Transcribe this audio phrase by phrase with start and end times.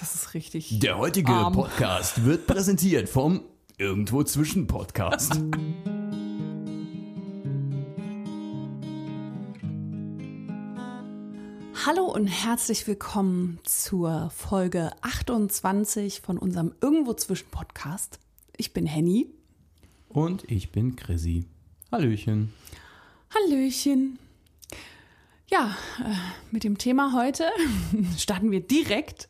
[0.00, 0.78] Das ist richtig.
[0.78, 1.54] Der heutige arm.
[1.54, 3.42] Podcast wird präsentiert vom
[3.78, 5.40] Irgendwo zwischen Podcast.
[11.84, 18.20] Hallo und herzlich willkommen zur Folge 28 von unserem Irgendwo zwischen Podcast.
[18.56, 19.26] Ich bin Henny.
[20.08, 21.44] Und ich bin Chrissy.
[21.90, 22.52] Hallöchen.
[23.34, 24.20] Hallöchen.
[25.50, 26.14] Ja, äh,
[26.50, 27.50] mit dem Thema heute
[28.18, 29.28] starten wir direkt.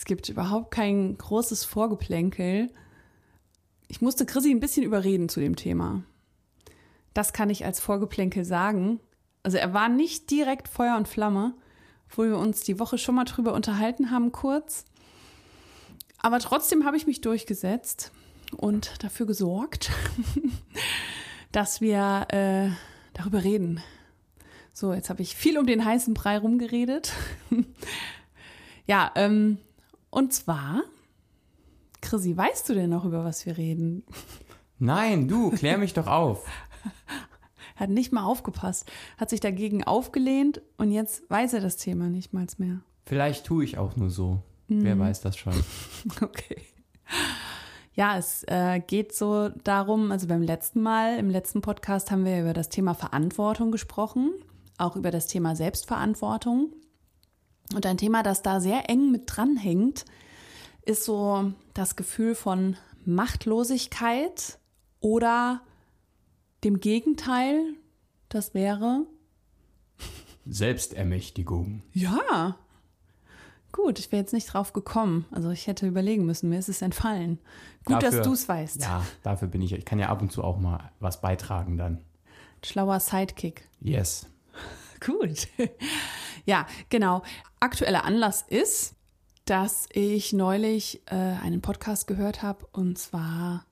[0.00, 2.70] Es gibt überhaupt kein großes Vorgeplänkel.
[3.86, 6.02] Ich musste Chrissy ein bisschen überreden zu dem Thema.
[7.12, 8.98] Das kann ich als Vorgeplänkel sagen.
[9.42, 11.52] Also er war nicht direkt Feuer und Flamme,
[12.08, 14.86] obwohl wir uns die Woche schon mal drüber unterhalten haben kurz.
[16.16, 18.10] Aber trotzdem habe ich mich durchgesetzt
[18.56, 19.90] und dafür gesorgt,
[21.52, 22.70] dass wir äh,
[23.12, 23.82] darüber reden.
[24.72, 27.12] So, jetzt habe ich viel um den heißen Brei rumgeredet.
[28.86, 29.58] ja, ähm,
[30.10, 30.82] und zwar,
[32.00, 34.04] Chrissy, weißt du denn noch, über was wir reden?
[34.78, 36.46] Nein, du, klär mich doch auf.
[37.76, 42.34] Hat nicht mal aufgepasst, hat sich dagegen aufgelehnt und jetzt weiß er das Thema nicht
[42.34, 42.80] mal mehr.
[43.06, 44.42] Vielleicht tue ich auch nur so.
[44.68, 45.54] Wer weiß das schon.
[46.20, 46.56] Okay.
[47.94, 52.40] Ja, es äh, geht so darum, also beim letzten Mal, im letzten Podcast haben wir
[52.40, 54.32] über das Thema Verantwortung gesprochen,
[54.78, 56.72] auch über das Thema Selbstverantwortung.
[57.74, 60.04] Und ein Thema, das da sehr eng mit dranhängt,
[60.84, 64.58] ist so das Gefühl von Machtlosigkeit
[65.00, 65.60] oder
[66.64, 67.74] dem Gegenteil,
[68.28, 69.06] das wäre
[70.46, 71.82] Selbstermächtigung.
[71.92, 72.56] Ja.
[73.72, 75.26] Gut, ich wäre jetzt nicht drauf gekommen.
[75.30, 77.38] Also ich hätte überlegen müssen, mir ist es entfallen.
[77.84, 78.80] Gut, dass Dafür- du es weißt.
[78.82, 79.72] Ja, dafür bin ich.
[79.72, 82.00] Ich kann ja ab und zu auch mal was beitragen dann.
[82.64, 83.64] Schlauer Sidekick.
[83.80, 84.26] Yes.
[85.00, 85.46] Gut.
[86.50, 87.22] Ja, genau.
[87.60, 88.94] Aktueller Anlass ist,
[89.44, 93.66] dass ich neulich äh, einen Podcast gehört habe und zwar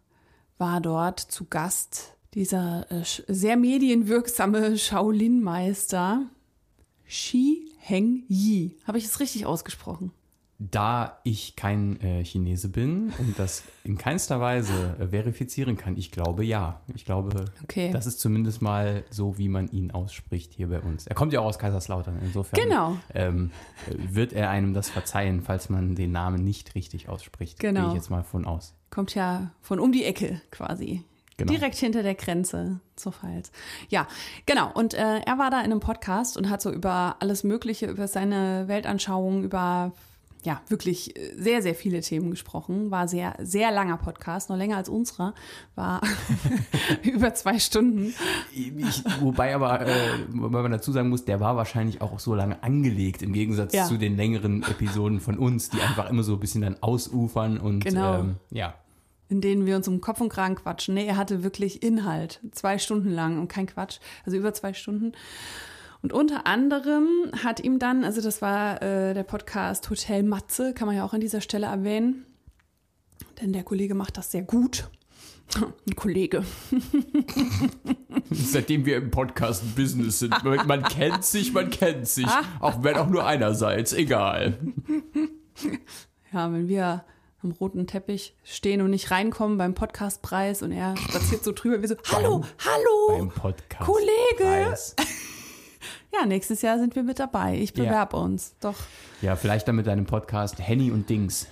[0.58, 6.26] war dort zu Gast dieser äh, sehr medienwirksame Shaolin-Meister
[7.04, 8.76] Shi Heng Yi.
[8.86, 10.12] Habe ich es richtig ausgesprochen?
[10.60, 16.10] Da ich kein äh, Chinese bin und das in keinster Weise äh, verifizieren kann, ich
[16.10, 16.80] glaube ja.
[16.96, 17.90] Ich glaube, Okay.
[17.92, 21.06] das ist zumindest mal so, wie man ihn ausspricht hier bei uns.
[21.06, 22.96] Er kommt ja auch aus Kaiserslautern, insofern Genau.
[23.14, 23.52] ähm,
[23.88, 27.60] äh, wird er einem das verzeihen, falls man den Namen nicht richtig ausspricht.
[27.60, 27.80] Genau.
[27.82, 28.74] Gehe ich jetzt mal von aus.
[28.90, 31.04] Kommt ja von um die Ecke quasi.
[31.36, 31.52] Genau.
[31.52, 33.52] Direkt hinter der Grenze zur Pfalz.
[33.90, 34.08] Ja,
[34.44, 34.72] genau.
[34.72, 38.08] Und äh, er war da in einem Podcast und hat so über alles Mögliche, über
[38.08, 39.92] seine Weltanschauung, über
[40.44, 42.90] ja, wirklich äh, sehr, sehr viele Themen gesprochen.
[42.90, 45.34] War sehr, sehr langer Podcast, noch länger als unserer.
[45.74, 46.00] War
[47.02, 48.14] über zwei Stunden.
[48.54, 49.94] Ich, wobei aber, äh,
[50.28, 53.84] wobei man dazu sagen muss, der war wahrscheinlich auch so lange angelegt, im Gegensatz Ja.
[53.86, 57.84] zu den längeren Episoden von uns, die einfach immer so ein bisschen dann ausufern und
[57.84, 58.20] Genau.
[58.20, 58.74] ähm, ja.
[59.28, 60.94] in denen wir uns um Kopf und Kragen quatschen.
[60.94, 62.40] Nee, er hatte wirklich Inhalt.
[62.52, 63.98] Zwei Stunden lang und kein Quatsch.
[64.24, 65.12] Also über zwei Stunden.
[66.02, 67.08] Und unter anderem
[67.42, 71.12] hat ihm dann, also das war äh, der Podcast Hotel Matze, kann man ja auch
[71.12, 72.24] an dieser Stelle erwähnen.
[73.40, 74.88] Denn der Kollege macht das sehr gut.
[75.86, 76.44] Ein Kollege.
[78.30, 82.28] Seitdem wir im Podcast-Business sind, man, kennt sich, man kennt sich,
[82.60, 84.58] auch wenn auch nur einerseits, egal.
[86.32, 87.04] Ja, wenn wir
[87.42, 91.88] am roten Teppich stehen und nicht reinkommen beim Podcastpreis und er spaziert so drüber, wir
[91.88, 93.90] so, hallo, hallo, Beim Podcast.
[93.90, 94.76] Kollege.
[96.12, 97.56] Ja, nächstes Jahr sind wir mit dabei.
[97.58, 97.84] Ich Ja.
[97.84, 98.54] bewerbe uns.
[98.60, 98.76] Doch.
[99.22, 101.46] Ja, vielleicht dann mit deinem Podcast Henny und Dings.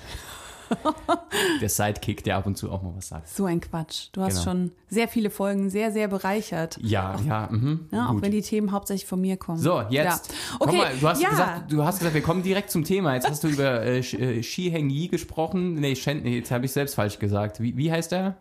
[1.60, 3.28] Der Sidekick, der ab und zu auch mal was sagt.
[3.28, 4.08] So ein Quatsch.
[4.12, 4.44] Du hast Genau.
[4.44, 6.76] schon sehr viele Folgen sehr, sehr bereichert.
[6.82, 9.58] Ja, ja, mhm, Ja, auch wenn die Themen hauptsächlich von mir kommen.
[9.58, 10.28] So, jetzt.
[10.28, 10.34] Ja.
[10.58, 11.28] Komm Okay, mal, du hast ja.
[11.30, 13.14] gesagt, du hast gesagt, wir kommen direkt zum Thema.
[13.14, 15.74] Jetzt hast du über äh, Sh- äh, Shi Heng Yi gesprochen.
[15.74, 17.60] Nee, Shen, nee jetzt habe ich selbst falsch gesagt.
[17.60, 18.36] Wie, wie heißt er?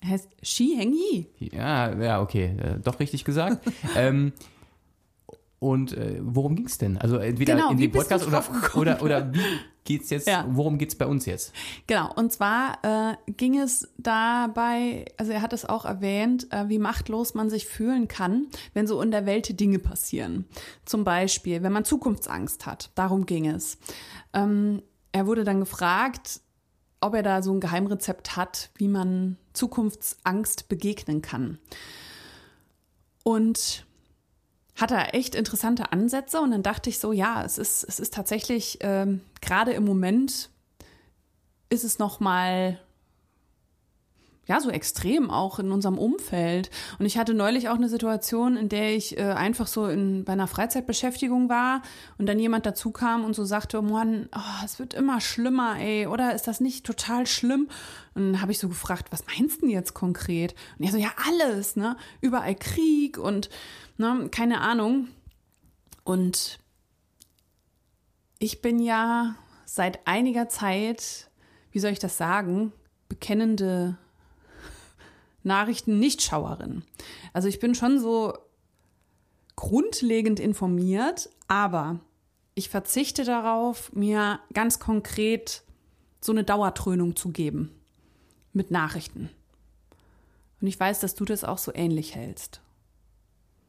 [0.00, 1.26] Er heißt Shi Heng Yi.
[1.40, 3.66] Ja, ja, okay, äh, doch richtig gesagt.
[3.96, 4.32] ähm,
[5.64, 6.98] und äh, worum ging's denn?
[6.98, 8.44] Also entweder Genau, in dem Podcast oder,
[8.74, 9.40] oder oder wie
[9.84, 10.26] geht's jetzt?
[10.26, 10.44] Ja.
[10.46, 11.54] Worum geht's bei uns jetzt?
[11.86, 16.78] Genau, und zwar äh, ging es dabei, also er hat es auch erwähnt, äh, wie
[16.78, 20.44] machtlos man sich fühlen kann, wenn so in der Welt Dinge passieren.
[20.84, 22.90] Zum Beispiel, wenn man Zukunftsangst hat.
[22.94, 23.78] Darum ging es.
[24.34, 24.82] Ähm,
[25.12, 26.40] er wurde dann gefragt,
[27.00, 31.58] ob er da so ein Geheimrezept hat, wie man Zukunftsangst begegnen kann.
[33.22, 33.83] Und
[34.76, 38.14] hat er echt interessante Ansätze und dann dachte ich so, ja, es ist, es ist
[38.14, 40.50] tatsächlich ähm, gerade im Moment
[41.70, 42.78] ist es noch mal
[44.46, 46.70] ja, so extrem auch in unserem Umfeld.
[46.98, 50.34] Und ich hatte neulich auch eine Situation, in der ich äh, einfach so in, bei
[50.34, 51.82] einer Freizeitbeschäftigung war
[52.18, 56.06] und dann jemand dazu kam und so sagte, Mann, oh, es wird immer schlimmer, ey,
[56.06, 57.68] oder ist das nicht total schlimm?
[58.14, 60.54] Und dann habe ich so gefragt, was meinst du denn jetzt konkret?
[60.78, 61.96] Und er so, ja, alles, ne?
[62.20, 63.48] Überall Krieg und,
[63.96, 65.08] ne, keine Ahnung.
[66.04, 66.58] Und
[68.38, 71.30] ich bin ja seit einiger Zeit,
[71.72, 72.72] wie soll ich das sagen,
[73.08, 73.96] bekennende
[75.44, 76.82] Nachrichten-Nichtschauerin.
[77.32, 78.34] Also ich bin schon so
[79.56, 82.00] grundlegend informiert, aber
[82.54, 85.62] ich verzichte darauf, mir ganz konkret
[86.20, 87.70] so eine Dauertrönung zu geben
[88.52, 89.30] mit Nachrichten.
[90.60, 92.60] Und ich weiß, dass du das auch so ähnlich hältst.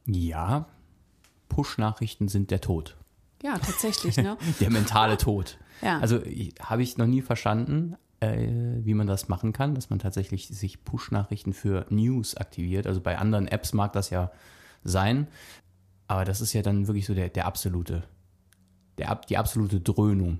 [0.06, 0.68] Ja,
[1.48, 2.96] Push-Nachrichten sind der Tod.
[3.42, 4.38] Ja, tatsächlich, ne?
[4.60, 5.58] der mentale Tod.
[5.82, 5.98] Ja.
[5.98, 6.20] Also
[6.60, 7.96] habe ich noch nie verstanden,
[8.34, 12.86] äh, wie man das machen kann, dass man tatsächlich sich Push-Nachrichten für News aktiviert.
[12.86, 14.30] Also bei anderen Apps mag das ja
[14.84, 15.28] sein,
[16.08, 18.04] aber das ist ja dann wirklich so der, der absolute,
[18.98, 20.38] der, die absolute Dröhnung.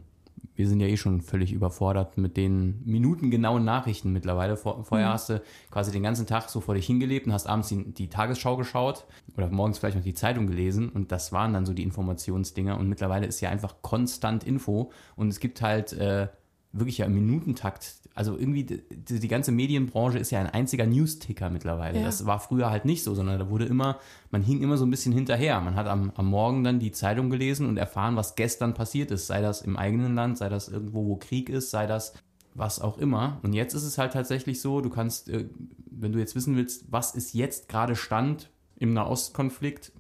[0.55, 4.56] Wir sind ja eh schon völlig überfordert mit den minutengenauen Nachrichten mittlerweile.
[4.56, 5.12] Vor, vorher mhm.
[5.12, 8.09] hast du quasi den ganzen Tag so vor dich hingelebt und hast abends die, die
[8.09, 9.06] Tagesschau geschaut
[9.37, 12.88] oder morgens vielleicht noch die Zeitung gelesen und das waren dann so die Informationsdinger und
[12.88, 16.29] mittlerweile ist ja einfach konstant Info und es gibt halt äh,
[16.72, 17.96] wirklich ja im Minutentakt.
[18.14, 21.98] Also irgendwie, die, die ganze Medienbranche ist ja ein einziger News-Ticker mittlerweile.
[21.98, 22.04] Ja.
[22.04, 23.98] Das war früher halt nicht so, sondern da wurde immer,
[24.30, 25.60] man hing immer so ein bisschen hinterher.
[25.60, 29.26] Man hat am, am Morgen dann die Zeitung gelesen und erfahren, was gestern passiert ist.
[29.26, 32.14] Sei das im eigenen Land, sei das irgendwo, wo Krieg ist, sei das
[32.58, 33.38] was auch immer.
[33.42, 35.46] Und jetzt ist es halt tatsächlich so, du kannst, äh,
[35.90, 39.92] wenn du jetzt wissen willst, was ist jetzt gerade Stand im Nahostkonflikt,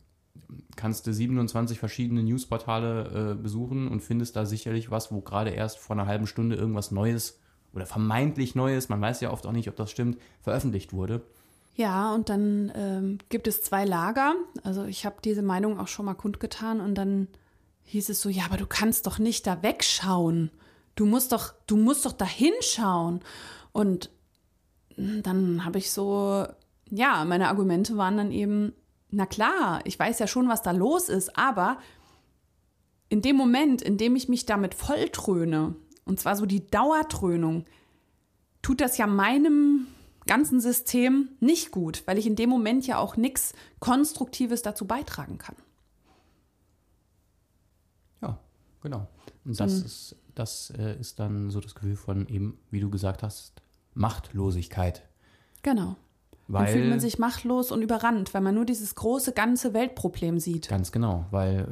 [0.76, 5.78] kannst du 27 verschiedene Newsportale äh, besuchen und findest da sicherlich was, wo gerade erst
[5.78, 7.40] vor einer halben Stunde irgendwas Neues
[7.72, 11.22] oder vermeintlich Neues, man weiß ja oft auch nicht, ob das stimmt, veröffentlicht wurde.
[11.74, 14.34] Ja, und dann ähm, gibt es zwei Lager.
[14.62, 17.28] Also ich habe diese Meinung auch schon mal kundgetan und dann
[17.84, 20.50] hieß es so, ja, aber du kannst doch nicht da wegschauen.
[20.94, 23.20] Du musst doch, du musst doch da hinschauen.
[23.72, 24.10] Und
[24.96, 26.46] dann habe ich so,
[26.90, 28.72] ja, meine Argumente waren dann eben,
[29.10, 31.78] na klar, ich weiß ja schon, was da los ist, aber
[33.08, 37.64] in dem Moment, in dem ich mich damit volltröne, und zwar so die Dauertrönung,
[38.62, 39.86] tut das ja meinem
[40.26, 45.38] ganzen System nicht gut, weil ich in dem Moment ja auch nichts Konstruktives dazu beitragen
[45.38, 45.54] kann.
[48.20, 48.40] Ja,
[48.82, 49.06] genau.
[49.44, 52.90] Und das, so, ist, das äh, ist dann so das Gefühl von eben, wie du
[52.90, 53.62] gesagt hast,
[53.94, 55.08] Machtlosigkeit.
[55.62, 55.96] Genau.
[56.48, 60.38] Weil, dann fühlt man sich machtlos und überrannt, weil man nur dieses große ganze Weltproblem
[60.38, 60.68] sieht.
[60.68, 61.68] Ganz genau, weil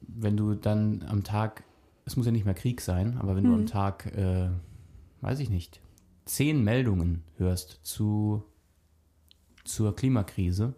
[0.00, 1.64] wenn du dann am Tag,
[2.04, 3.50] es muss ja nicht mehr Krieg sein, aber wenn hm.
[3.50, 3.66] du am hm.
[3.66, 4.48] Tag, äh,
[5.20, 5.80] weiß ich nicht,
[6.24, 8.44] zehn Meldungen hörst zu,
[9.64, 10.74] zur Klimakrise,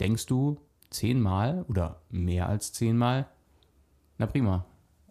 [0.00, 0.58] denkst du
[0.90, 3.28] zehnmal oder mehr als zehnmal,
[4.18, 4.64] na prima,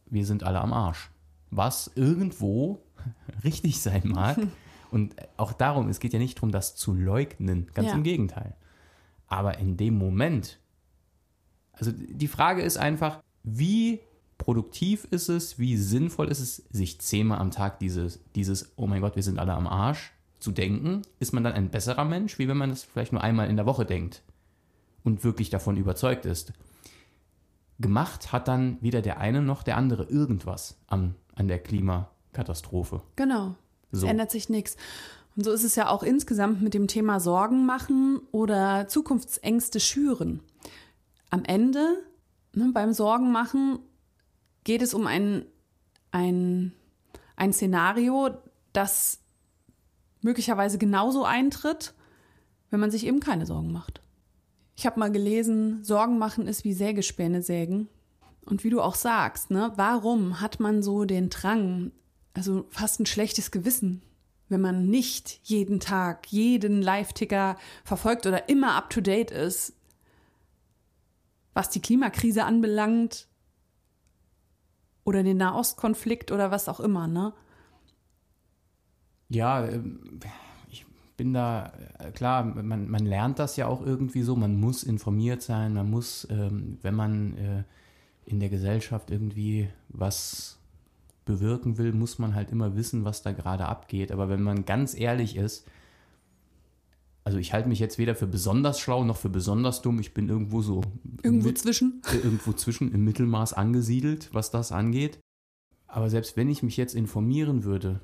[0.06, 1.12] wir sind alle am Arsch.
[1.50, 2.82] Was irgendwo
[3.44, 4.38] richtig sein mag.
[4.92, 7.96] Und auch darum, es geht ja nicht darum, das zu leugnen, ganz ja.
[7.96, 8.56] im Gegenteil.
[9.28, 10.60] Aber in dem Moment,
[11.74, 14.00] also die Frage ist einfach, wie
[14.38, 19.02] produktiv ist es, wie sinnvoll ist es, sich zehnmal am Tag dieses, dieses, oh mein
[19.02, 21.02] Gott, wir sind alle am Arsch, zu denken?
[21.20, 23.66] Ist man dann ein besserer Mensch, wie wenn man das vielleicht nur einmal in der
[23.66, 24.24] Woche denkt
[25.04, 26.54] und wirklich davon überzeugt ist?
[27.80, 33.02] Gemacht hat dann weder der eine noch der andere irgendwas an, an der Klimakatastrophe.
[33.16, 33.56] Genau.
[33.92, 34.06] So.
[34.06, 34.76] Es ändert sich nichts.
[35.36, 40.42] Und so ist es ja auch insgesamt mit dem Thema Sorgen machen oder Zukunftsängste schüren.
[41.30, 42.04] Am Ende,
[42.54, 43.80] ne, beim Sorgen machen,
[44.64, 45.46] geht es um ein,
[46.12, 46.74] ein,
[47.36, 48.32] ein Szenario,
[48.74, 49.20] das
[50.22, 51.94] möglicherweise genauso eintritt,
[52.70, 54.02] wenn man sich eben keine Sorgen macht.
[54.76, 57.90] Ich habe mal gelesen, Sorgen machen ist wie Sägespäne sägen.
[58.46, 61.92] Und wie du auch sagst, ne, warum hat man so den Drang,
[62.38, 64.04] also fast ein schlechtes Gewissen,
[64.48, 69.74] wenn man nicht jeden Tag jeden Live-Ticker verfolgt oder immer up-to-date ist,
[71.54, 73.28] was die Klimakrise anbelangt
[75.04, 77.34] oder den Nahostkonflikt oder was auch immer, ne?
[79.30, 80.20] Ja, ähm,
[80.70, 80.86] ich
[81.18, 85.42] bin da, äh, klar, man, man lernt das ja auch irgendwie so, man muss informiert
[85.42, 87.64] sein, man muss, ähm, wenn man äh,
[88.26, 90.57] in der Gesellschaft irgendwie was
[91.28, 94.12] bewirken will, muss man halt immer wissen, was da gerade abgeht.
[94.12, 95.68] Aber wenn man ganz ehrlich ist,
[97.24, 100.00] also ich halte mich jetzt weder für besonders schlau noch für besonders dumm.
[100.00, 100.82] Ich bin irgendwo so.
[101.22, 102.02] Irgendwo mit, zwischen?
[102.12, 105.20] Äh, irgendwo zwischen im Mittelmaß angesiedelt, was das angeht.
[105.88, 108.02] Aber selbst wenn ich mich jetzt informieren würde,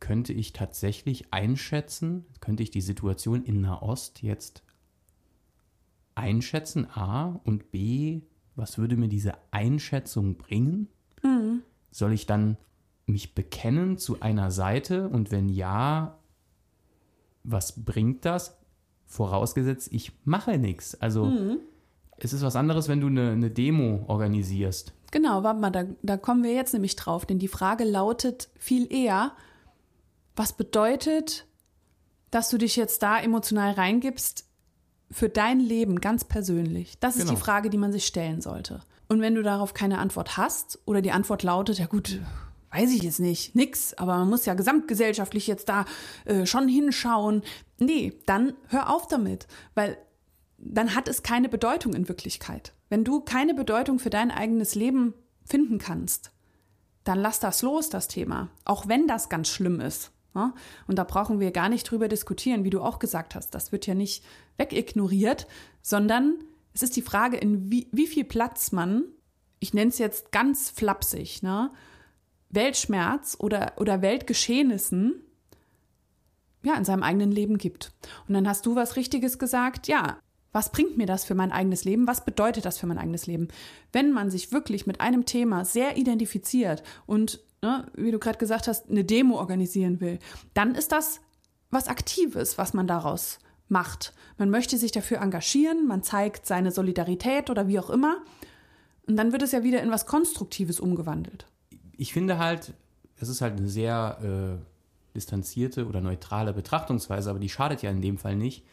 [0.00, 4.62] könnte ich tatsächlich einschätzen, könnte ich die Situation in Nahost jetzt
[6.16, 8.22] einschätzen, A, und B,
[8.56, 10.88] was würde mir diese Einschätzung bringen?
[11.90, 12.56] Soll ich dann
[13.06, 16.18] mich bekennen zu einer Seite und wenn ja,
[17.44, 18.58] was bringt das?
[19.06, 21.00] Vorausgesetzt, ich mache nichts.
[21.00, 21.58] Also mhm.
[22.18, 24.92] es ist was anderes, wenn du eine, eine Demo organisierst.
[25.12, 28.92] Genau, warte mal, da, da kommen wir jetzt nämlich drauf, denn die Frage lautet viel
[28.92, 29.32] eher,
[30.34, 31.46] was bedeutet,
[32.30, 34.44] dass du dich jetzt da emotional reingibst
[35.10, 36.98] für dein Leben ganz persönlich?
[36.98, 37.34] Das ist genau.
[37.34, 38.82] die Frage, die man sich stellen sollte.
[39.08, 42.20] Und wenn du darauf keine Antwort hast oder die Antwort lautet, ja gut,
[42.72, 45.84] weiß ich jetzt nicht, nix, aber man muss ja gesamtgesellschaftlich jetzt da
[46.24, 47.42] äh, schon hinschauen.
[47.78, 49.96] Nee, dann hör auf damit, weil
[50.58, 52.72] dann hat es keine Bedeutung in Wirklichkeit.
[52.88, 56.32] Wenn du keine Bedeutung für dein eigenes Leben finden kannst,
[57.04, 58.48] dann lass das los, das Thema.
[58.64, 60.10] Auch wenn das ganz schlimm ist.
[60.34, 60.54] Ja?
[60.86, 63.54] Und da brauchen wir gar nicht drüber diskutieren, wie du auch gesagt hast.
[63.54, 64.24] Das wird ja nicht
[64.56, 65.46] wegignoriert,
[65.82, 66.34] sondern
[66.76, 69.04] es ist die Frage, in wie, wie viel Platz man,
[69.60, 71.70] ich nenne es jetzt ganz flapsig, ne,
[72.50, 75.22] Weltschmerz oder, oder Weltgeschehnissen
[76.62, 77.92] ja, in seinem eigenen Leben gibt.
[78.28, 80.18] Und dann hast du was Richtiges gesagt, ja,
[80.52, 82.06] was bringt mir das für mein eigenes Leben?
[82.06, 83.48] Was bedeutet das für mein eigenes Leben?
[83.92, 88.68] Wenn man sich wirklich mit einem Thema sehr identifiziert und, ne, wie du gerade gesagt
[88.68, 90.18] hast, eine Demo organisieren will,
[90.52, 91.20] dann ist das
[91.70, 94.12] was Aktives, was man daraus macht.
[94.38, 98.18] Man möchte sich dafür engagieren, man zeigt seine Solidarität oder wie auch immer.
[99.06, 101.46] Und dann wird es ja wieder in was Konstruktives umgewandelt
[101.96, 102.74] ich finde halt,
[103.18, 108.02] es ist halt eine sehr äh, distanzierte oder neutrale Betrachtungsweise, aber die schadet ja in
[108.02, 108.64] dem Fall nicht.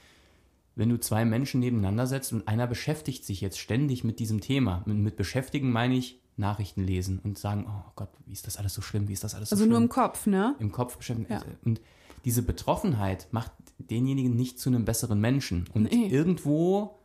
[0.75, 4.81] Wenn du zwei Menschen nebeneinander setzt und einer beschäftigt sich jetzt ständig mit diesem Thema,
[4.85, 8.73] mit, mit beschäftigen meine ich Nachrichten lesen und sagen, oh Gott, wie ist das alles
[8.73, 9.73] so schlimm, wie ist das alles so also schlimm.
[9.73, 10.55] Also nur im Kopf, ne?
[10.57, 11.29] Im Kopf beschäftigt.
[11.29, 11.43] Ja.
[11.63, 11.79] Und
[12.25, 15.65] diese Betroffenheit macht denjenigen nicht zu einem besseren Menschen.
[15.73, 16.07] Und nee.
[16.07, 16.99] irgendwo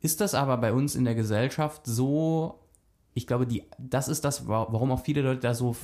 [0.00, 2.60] ist das aber bei uns in der Gesellschaft so
[3.18, 5.76] ich glaube, die, das ist das, warum auch viele Leute da so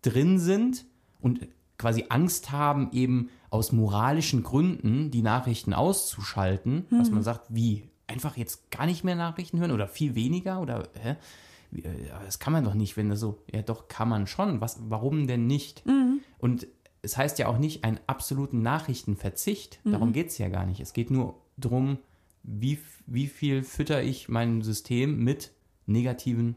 [0.00, 0.86] drin sind
[1.20, 6.98] und quasi Angst haben, eben aus moralischen Gründen die Nachrichten auszuschalten, mhm.
[6.98, 10.88] was man sagt, wie einfach jetzt gar nicht mehr Nachrichten hören oder viel weniger oder
[10.98, 11.16] hä?
[11.76, 14.62] Äh, das kann man doch nicht, wenn das so, ja doch kann man schon.
[14.62, 15.84] Was, warum denn nicht?
[15.84, 16.20] Mhm.
[16.38, 16.66] Und
[17.02, 19.80] es heißt ja auch nicht einen absoluten Nachrichtenverzicht.
[19.84, 19.92] Mhm.
[19.92, 20.80] Darum geht es ja gar nicht.
[20.80, 21.98] Es geht nur darum,
[22.42, 25.52] wie, wie viel fütter ich mein System mit
[25.86, 26.56] negativen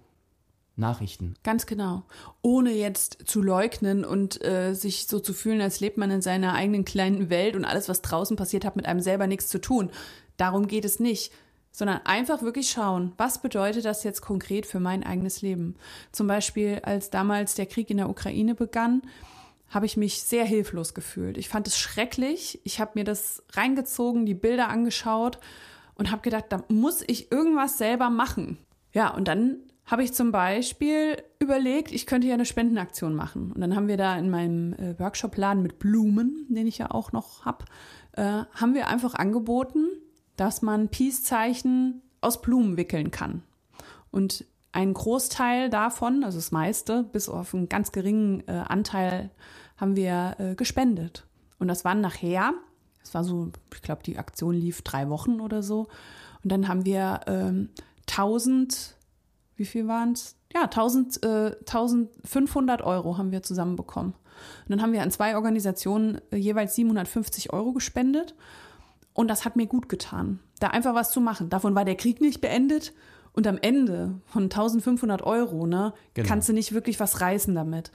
[0.76, 1.36] Nachrichten.
[1.44, 2.04] Ganz genau.
[2.42, 6.54] Ohne jetzt zu leugnen und äh, sich so zu fühlen, als lebt man in seiner
[6.54, 9.92] eigenen kleinen Welt und alles, was draußen passiert, hat mit einem selber nichts zu tun.
[10.38, 11.32] Darum geht es nicht.
[11.74, 15.76] Sondern einfach wirklich schauen, was bedeutet das jetzt konkret für mein eigenes Leben?
[16.12, 19.04] Zum Beispiel, als damals der Krieg in der Ukraine begann,
[19.72, 21.38] habe ich mich sehr hilflos gefühlt.
[21.38, 22.60] Ich fand es schrecklich.
[22.64, 25.40] Ich habe mir das reingezogen, die Bilder angeschaut
[25.96, 28.58] und habe gedacht, da muss ich irgendwas selber machen.
[28.94, 33.52] Ja, und dann habe ich zum Beispiel überlegt, ich könnte ja eine Spendenaktion machen.
[33.52, 37.12] Und dann haben wir da in meinem äh, Workshopladen mit Blumen, den ich ja auch
[37.12, 37.66] noch habe,
[38.14, 39.88] äh, haben wir einfach angeboten,
[40.36, 43.44] dass man Peace-Zeichen aus Blumen wickeln kann.
[44.12, 49.32] Und ein Großteil davon, also das meiste, bis auf einen ganz geringen äh, Anteil,
[49.78, 51.26] haben wir äh, gespendet.
[51.60, 52.54] Und das waren nachher,
[53.02, 55.88] das war so, ich glaube, die Aktion lief drei Wochen oder so.
[56.44, 57.70] Und dann haben wir ähm,
[58.10, 58.96] 1000,
[59.56, 60.36] wie viel waren es?
[60.54, 64.14] Ja, 1000, äh, 1500 Euro haben wir zusammenbekommen.
[64.14, 68.36] Und dann haben wir an zwei Organisationen äh, jeweils 750 Euro gespendet.
[69.14, 71.50] Und das hat mir gut getan, da einfach was zu machen.
[71.50, 72.94] Davon war der Krieg nicht beendet.
[73.34, 76.28] Und am Ende von 1500 Euro, ne, genau.
[76.28, 77.92] kannst du nicht wirklich was reißen damit.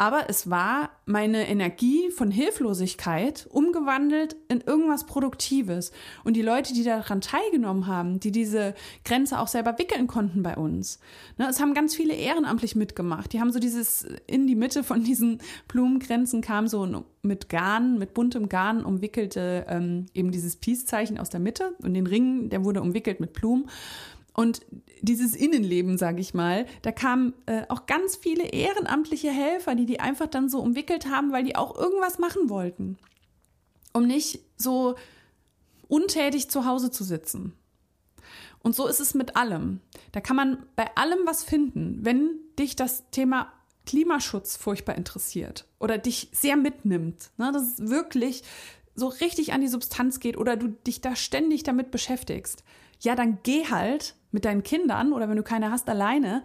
[0.00, 5.90] Aber es war meine Energie von Hilflosigkeit umgewandelt in irgendwas Produktives.
[6.22, 10.56] Und die Leute, die daran teilgenommen haben, die diese Grenze auch selber wickeln konnten bei
[10.56, 11.00] uns.
[11.36, 13.32] Ne, es haben ganz viele ehrenamtlich mitgemacht.
[13.32, 18.14] Die haben so dieses, in die Mitte von diesen Blumengrenzen kam so mit Garn, mit
[18.14, 21.74] buntem Garn umwickelte ähm, eben dieses Peace-Zeichen aus der Mitte.
[21.82, 23.68] Und den Ring, der wurde umwickelt mit Blumen.
[24.38, 24.64] Und
[25.00, 29.98] dieses Innenleben, sage ich mal, da kamen äh, auch ganz viele ehrenamtliche Helfer, die die
[29.98, 32.98] einfach dann so umwickelt haben, weil die auch irgendwas machen wollten,
[33.92, 34.94] um nicht so
[35.88, 37.54] untätig zu Hause zu sitzen.
[38.60, 39.80] Und so ist es mit allem.
[40.12, 42.30] Da kann man bei allem was finden, wenn
[42.60, 43.52] dich das Thema
[43.86, 48.44] Klimaschutz furchtbar interessiert oder dich sehr mitnimmt, ne, dass es wirklich
[48.94, 52.62] so richtig an die Substanz geht oder du dich da ständig damit beschäftigst,
[53.00, 56.42] ja, dann geh halt mit deinen Kindern oder wenn du keine hast, alleine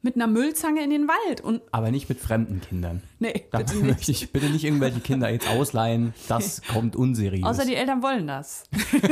[0.00, 3.02] mit einer Müllzange in den Wald und Aber nicht mit fremden Kindern.
[3.18, 4.22] nee, Da bitte möchte nicht.
[4.22, 6.14] ich bitte nicht irgendwelche Kinder jetzt ausleihen.
[6.28, 7.44] Das kommt unseriös.
[7.44, 8.62] Außer die Eltern wollen das.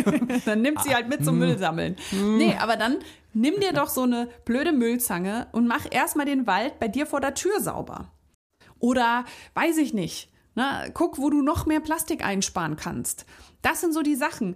[0.45, 1.25] dann nimmt sie halt mit Hm.
[1.25, 1.97] zum Müll sammeln.
[2.13, 2.99] Nee, aber dann
[3.35, 7.21] nimm dir doch so eine blöde Müllzange und mach erstmal den Wald bei dir vor
[7.21, 8.13] der Tür sauber.
[8.79, 10.31] Oder weiß ich nicht.
[10.55, 13.27] Ne, guck, wo du noch mehr Plastik einsparen kannst.
[13.61, 14.55] Das sind so die Sachen.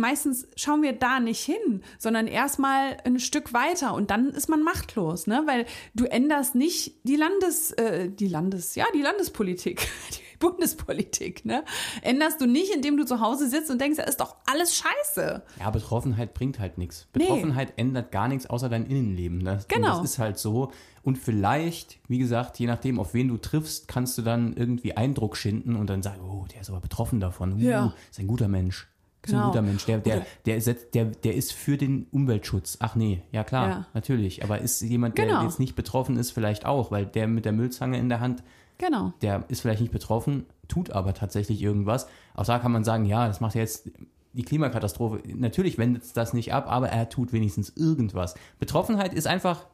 [0.00, 4.62] Meistens schauen wir da nicht hin, sondern erstmal ein Stück weiter und dann ist man
[4.62, 5.42] machtlos, ne?
[5.46, 11.64] Weil du änderst nicht die Landes, äh, die Landes, ja, die Landespolitik, die Bundespolitik, ne?
[12.00, 15.42] Änderst du nicht, indem du zu Hause sitzt und denkst, das ist doch alles scheiße.
[15.60, 17.06] Ja, Betroffenheit bringt halt nichts.
[17.14, 17.24] Nee.
[17.24, 19.44] Betroffenheit ändert gar nichts außer dein Innenleben.
[19.44, 19.98] Das, Genau.
[19.98, 20.72] Das ist halt so.
[21.02, 25.36] Und vielleicht, wie gesagt, je nachdem, auf wen du triffst, kannst du dann irgendwie Eindruck
[25.36, 27.54] schinden und dann sagen, oh, der ist aber betroffen davon.
[27.54, 27.94] Uh, Ja.
[28.10, 28.89] Ist ein guter Mensch.
[29.24, 29.46] Ist ein Genau.
[29.48, 29.84] guter Mensch.
[29.84, 32.78] Der, der, der, setzt, der, der ist für den Umweltschutz.
[32.80, 33.86] Ach nee, ja klar, Ja.
[33.92, 34.42] natürlich.
[34.44, 35.42] Aber ist jemand, der Genau.
[35.42, 38.42] jetzt nicht betroffen ist, vielleicht auch, weil der mit der Müllzange in der Hand,
[38.78, 39.12] Genau.
[39.20, 42.06] der ist vielleicht nicht betroffen, tut aber tatsächlich irgendwas.
[42.34, 43.90] Auch da kann man sagen, ja, das macht ja jetzt
[44.32, 45.20] die Klimakatastrophe.
[45.34, 48.34] Natürlich wendet es das nicht ab, aber er tut wenigstens irgendwas.
[48.58, 49.66] Betroffenheit ist einfach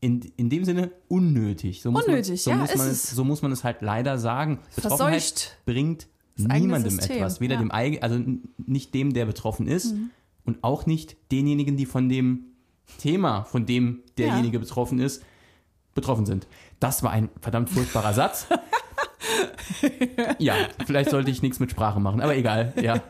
[0.00, 1.80] in, in dem Sinne unnötig.
[1.82, 3.10] So muss Unnötig, man, so ja, muss es.
[3.10, 4.60] so muss man es halt leider sagen.
[4.76, 5.58] Betroffenheit Verseucht.
[5.64, 7.40] bringt niemandem etwas.
[7.40, 7.60] Weder ja.
[7.60, 8.20] dem eigenen, also
[8.66, 10.10] nicht dem, der betroffen ist Mhm.
[10.44, 12.46] und auch nicht denjenigen, die von dem
[12.98, 15.22] Thema, von dem derjenige betroffen ist,
[15.94, 16.46] betroffen sind.
[16.80, 18.46] Das war ein verdammt furchtbarer Satz.
[20.38, 20.54] ja,
[20.86, 23.00] vielleicht sollte ich nichts mit Sprache machen, aber egal, ja.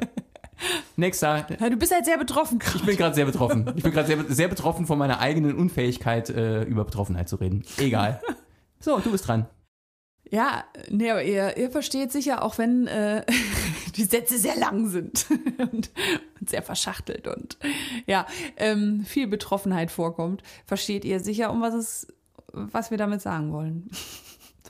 [0.96, 1.46] Nächster.
[1.58, 2.78] Ja, du bist halt sehr betroffen gerade.
[2.78, 3.72] Ich bin gerade sehr betroffen.
[3.74, 7.64] Ich bin gerade sehr, sehr betroffen von meiner eigenen Unfähigkeit, äh, über Betroffenheit zu reden.
[7.78, 8.20] Egal.
[8.78, 9.46] So, du bist dran.
[10.30, 13.24] Ja, nee, aber ihr, ihr versteht sicher, auch wenn äh,
[13.96, 15.26] die Sätze sehr lang sind
[15.58, 15.90] und,
[16.40, 17.58] und sehr verschachtelt und
[18.06, 18.26] ja,
[18.56, 22.06] ähm, viel Betroffenheit vorkommt, versteht ihr sicher, um was es,
[22.52, 23.90] was wir damit sagen wollen.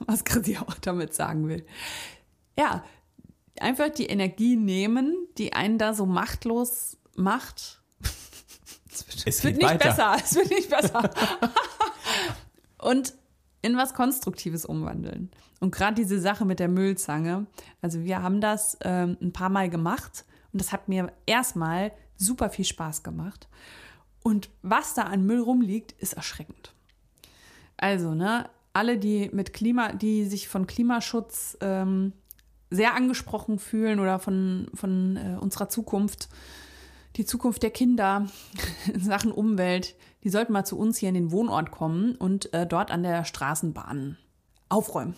[0.07, 1.65] Was Chrissy auch damit sagen will.
[2.59, 2.85] Ja,
[3.61, 7.81] einfach die Energie nehmen, die einen da so machtlos macht.
[8.91, 9.89] Es wird, Es wird nicht weiter.
[9.91, 10.17] besser.
[10.21, 11.11] Es wird nicht besser.
[12.79, 13.15] und
[13.65, 15.31] in was Konstruktives umwandeln.
[15.59, 17.47] Und gerade diese Sache mit der Müllzange,
[17.81, 22.51] also wir haben das ähm, ein paar Mal gemacht und das hat mir erstmal super
[22.51, 23.49] viel Spaß gemacht.
[24.23, 26.75] Und was da an Müll rumliegt, ist erschreckend.
[27.79, 32.13] Also, ne, alle, die mit Klima, die sich von Klimaschutz ähm,
[32.71, 36.29] sehr angesprochen fühlen oder von, von äh, unserer Zukunft,
[37.17, 38.27] die Zukunft der Kinder
[38.93, 42.67] in Sachen Umwelt, die sollten mal zu uns hier in den Wohnort kommen und äh,
[42.67, 44.17] dort an der Straßenbahn
[44.69, 45.15] aufräumen.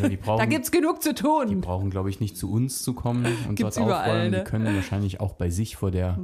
[0.00, 1.60] Ja, die brauchen, Da gibt's genug zu die tun.
[1.60, 4.30] brauchen, glaube ich, nicht zu uns zu kommen und Gibt's dort überall, aufräumen.
[4.30, 4.38] ne?
[4.38, 6.18] Die können wahrscheinlich auch bei sich vor der,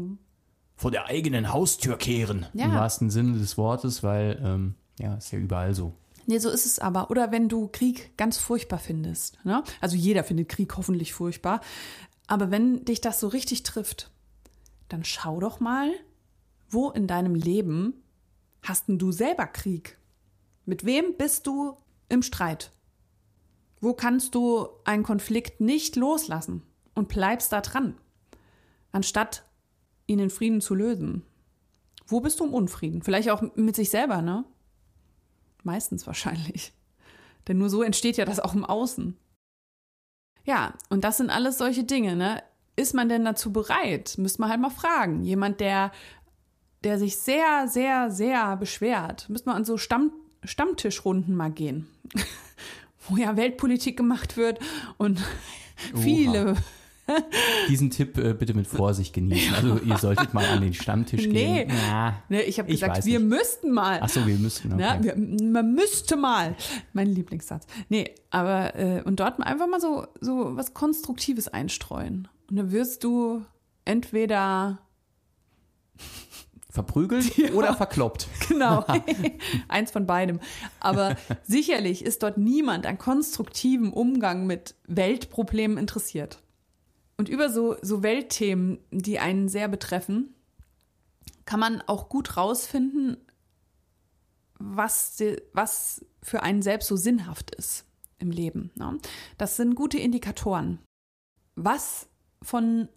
[0.76, 2.46] vor der eigenen Haustür kehren.
[2.52, 2.66] Ja.
[2.66, 5.94] Im wahrsten Sinne des Wortes, weil, ähm, ja, ist ja überall so.
[6.26, 7.10] Nee, so ist es aber.
[7.10, 9.44] Oder wenn du Krieg ganz furchtbar findest.
[9.44, 9.64] Ne?
[9.80, 11.60] Also jeder findet Krieg hoffentlich furchtbar.
[12.28, 14.10] Aber wenn dich das so richtig trifft,
[14.88, 15.90] dann schau doch mal,
[16.72, 18.02] wo in deinem Leben
[18.62, 19.98] hast denn du selber Krieg?
[20.64, 21.76] Mit wem bist du
[22.08, 22.72] im Streit?
[23.80, 26.62] Wo kannst du einen Konflikt nicht loslassen
[26.94, 27.98] und bleibst da dran,
[28.92, 29.44] anstatt
[30.06, 31.22] ihn in Frieden zu lösen?
[32.06, 33.02] Wo bist du im Unfrieden?
[33.02, 34.44] Vielleicht auch mit sich selber, ne?
[35.64, 36.72] Meistens wahrscheinlich.
[37.48, 39.16] Denn nur so entsteht ja das auch im Außen.
[40.44, 42.42] Ja, und das sind alles solche Dinge, ne?
[42.76, 44.14] Ist man denn dazu bereit?
[44.16, 45.24] Müsste man halt mal fragen.
[45.24, 45.92] Jemand, der,
[46.84, 50.12] der sich sehr, sehr, sehr beschwert, müsste man an so Stamm,
[50.44, 51.86] Stammtischrunden mal gehen.
[53.08, 54.60] Wo ja Weltpolitik gemacht wird
[54.96, 55.20] und
[55.94, 56.54] viele.
[57.68, 59.54] Diesen Tipp äh, bitte mit Vorsicht genießen.
[59.56, 61.64] Also ihr solltet mal an den Stammtisch Nee.
[61.64, 61.70] gehen.
[61.88, 62.22] Ja.
[62.28, 63.28] Ne, ich habe gesagt, wir nicht.
[63.28, 63.98] müssten mal.
[64.00, 64.72] Ach so, wir müssten.
[64.72, 64.82] Okay.
[64.82, 66.54] Ja, wir, man müsste mal.
[66.92, 67.66] Mein Lieblingssatz.
[67.88, 72.28] Nee, aber und und dort einfach mal so, so was Konstruktives einstreuen.
[72.48, 73.44] Und dann wirst du
[73.84, 74.78] entweder,
[76.72, 78.28] Verprügelt oder verkloppt.
[78.48, 78.84] genau,
[79.68, 80.40] eins von beidem.
[80.80, 86.42] Aber sicherlich ist dort niemand an konstruktivem Umgang mit Weltproblemen interessiert.
[87.18, 90.34] Und über so, so Weltthemen, die einen sehr betreffen,
[91.44, 93.18] kann man auch gut rausfinden,
[94.58, 97.84] was, die, was für einen selbst so sinnhaft ist
[98.18, 98.70] im Leben.
[98.76, 98.96] Ne?
[99.36, 100.78] Das sind gute Indikatoren.
[101.54, 102.08] Was
[102.40, 102.88] von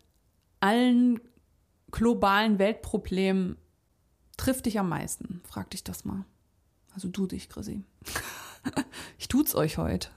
[0.61, 1.19] allen
[1.91, 3.57] globalen Weltproblemen
[4.37, 5.41] trifft dich am meisten?
[5.43, 6.25] Frag dich das mal.
[6.93, 7.83] Also du dich, Chrissy.
[9.19, 10.07] Ich tut's euch heute.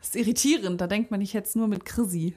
[0.00, 2.36] Das ist irritierend, da denkt man, ich hätte es nur mit Chrissy.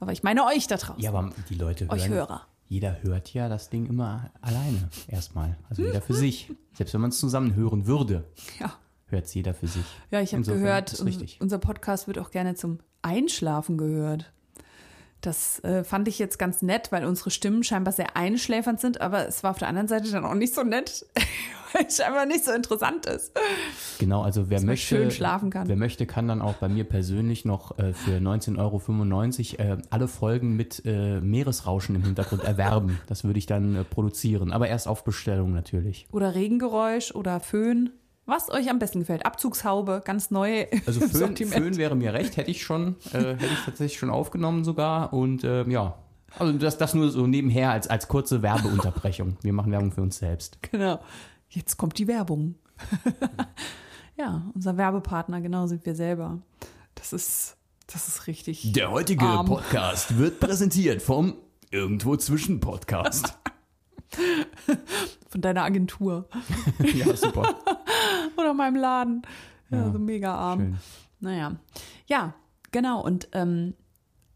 [0.00, 1.02] Aber ich meine euch da draußen.
[1.02, 2.46] Ja, aber die Leute euch hören, Hörer.
[2.66, 5.58] jeder hört ja das Ding immer alleine erstmal.
[5.68, 6.50] Also jeder für sich.
[6.72, 8.24] Selbst wenn man es zusammen hören würde,
[8.58, 8.72] Ja.
[9.06, 9.84] hört es jeder für sich.
[10.10, 10.98] Ja, ich habe gehört,
[11.40, 14.32] unser Podcast wird auch gerne zum Einschlafen gehört.
[15.26, 19.26] Das äh, fand ich jetzt ganz nett, weil unsere Stimmen scheinbar sehr einschläfernd sind, aber
[19.26, 21.04] es war auf der anderen Seite dann auch nicht so nett,
[21.72, 23.32] weil es scheinbar nicht so interessant ist.
[23.98, 25.66] Genau, also wer möchte, schön schlafen kann.
[25.66, 30.06] wer möchte, kann dann auch bei mir persönlich noch äh, für 19,95 Euro äh, alle
[30.06, 33.00] Folgen mit äh, Meeresrauschen im Hintergrund erwerben.
[33.08, 36.06] Das würde ich dann äh, produzieren, aber erst auf Bestellung natürlich.
[36.12, 37.90] Oder Regengeräusch oder Föhn.
[38.26, 39.24] Was euch am besten gefällt.
[39.24, 40.66] Abzugshaube, ganz neu.
[40.84, 41.36] Also Föhn.
[41.36, 45.44] Föhn wäre mir recht, hätte ich schon, äh, hätte ich tatsächlich schon aufgenommen sogar und
[45.44, 45.96] ähm, ja.
[46.38, 49.38] Also das, das nur so nebenher als, als kurze Werbeunterbrechung.
[49.42, 50.58] Wir machen Werbung für uns selbst.
[50.70, 51.00] Genau.
[51.48, 52.56] Jetzt kommt die Werbung.
[54.16, 56.38] ja, unser Werbepartner, genau sind wir selber.
[56.96, 58.72] Das ist, das ist richtig.
[58.72, 59.46] Der heutige Arm.
[59.46, 61.34] Podcast wird präsentiert vom
[61.70, 63.38] Irgendwo zwischen Podcast.
[65.28, 66.28] Von deiner Agentur
[66.94, 67.56] ja, super.
[68.38, 69.22] Oder meinem Laden.
[69.70, 70.60] Ja, Ja, so mega arm.
[70.60, 70.76] Schön.
[71.20, 71.56] Naja.
[72.06, 72.34] Ja,
[72.72, 73.02] genau.
[73.02, 73.74] Und ähm,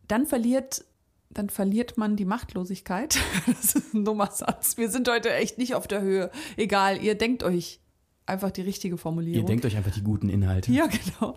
[0.09, 0.85] dann verliert,
[1.31, 3.19] dann verliert man die Machtlosigkeit.
[3.47, 4.77] Das ist ein dummer Satz.
[4.77, 6.31] Wir sind heute echt nicht auf der Höhe.
[6.57, 7.81] Egal, ihr denkt euch
[8.27, 9.43] einfach die richtige Formulierung.
[9.43, 10.73] Ihr denkt euch einfach die guten Inhalte.
[10.73, 10.87] Ja,
[11.21, 11.37] genau.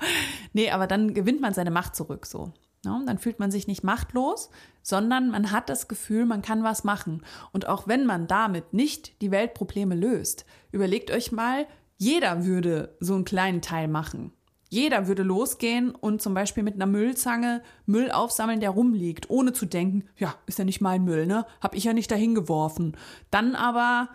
[0.54, 2.54] Nee, aber dann gewinnt man seine Macht zurück so.
[2.86, 4.50] Ja, dann fühlt man sich nicht machtlos,
[4.82, 7.24] sondern man hat das Gefühl, man kann was machen.
[7.54, 11.66] Und auch wenn man damit nicht die Weltprobleme löst, überlegt euch mal,
[12.04, 14.34] jeder würde so einen kleinen Teil machen.
[14.70, 19.66] Jeder würde losgehen und zum Beispiel mit einer Müllzange Müll aufsammeln, der rumliegt, ohne zu
[19.66, 21.46] denken, ja, ist ja nicht mein Müll, ne?
[21.62, 22.98] Hab ich ja nicht dahin geworfen.
[23.30, 24.10] Dann aber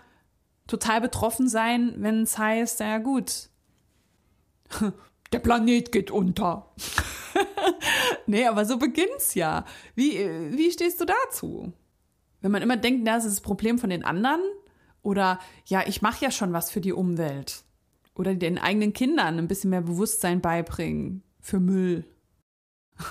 [0.66, 3.48] total betroffen sein, wenn es heißt, ja gut,
[5.32, 6.74] der Planet geht unter.
[8.26, 9.64] nee, aber so beginnt's ja.
[9.94, 10.18] Wie,
[10.50, 11.72] wie stehst du dazu?
[12.42, 14.42] Wenn man immer denkt, das ist das Problem von den anderen
[15.02, 17.64] oder ja, ich mache ja schon was für die Umwelt
[18.18, 22.04] oder den eigenen Kindern ein bisschen mehr Bewusstsein beibringen für Müll.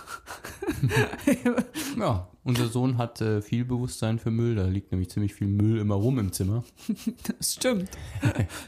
[1.98, 4.56] Ja, unser Sohn hat äh, viel Bewusstsein für Müll.
[4.56, 6.63] Da liegt nämlich ziemlich viel Müll immer rum im Zimmer.
[7.39, 7.89] Das stimmt.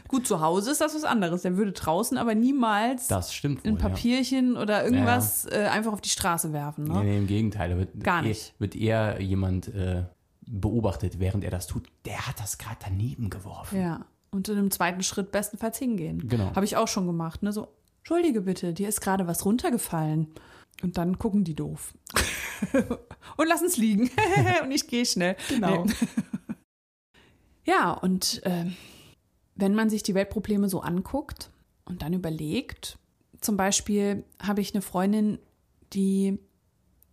[0.08, 1.42] Gut, zu Hause ist das was anderes.
[1.42, 3.72] Der würde draußen aber niemals Das stimmt wohl.
[3.72, 6.86] ein Papierchen oder irgendwas äh, einfach auf die Straße werfen.
[6.86, 6.94] Ja.
[6.94, 7.00] Ne?
[7.04, 7.70] Nee, nee, im Gegenteil.
[7.70, 8.54] Da wird Gar nicht.
[8.58, 10.04] Wird eher jemand äh,
[10.46, 11.86] beobachtet, während er das tut.
[12.06, 13.80] Der hat das gerade daneben geworfen.
[13.80, 14.04] Ja.
[14.30, 16.28] Und in einem zweiten Schritt bestenfalls hingehen.
[16.28, 16.54] Genau.
[16.54, 17.42] Habe ich auch schon gemacht.
[17.42, 17.52] Ne?
[17.52, 20.28] So, Entschuldige bitte, dir ist gerade was runtergefallen.
[20.82, 21.94] Und dann gucken die doof.
[23.36, 24.10] und lassen es liegen.
[24.62, 25.36] und ich gehe schnell.
[25.48, 25.84] Genau.
[25.84, 25.92] Nee.
[27.64, 28.74] Ja, und ähm,
[29.54, 31.50] wenn man sich die Weltprobleme so anguckt
[31.84, 32.98] und dann überlegt,
[33.40, 35.38] zum Beispiel habe ich eine Freundin,
[35.92, 36.38] die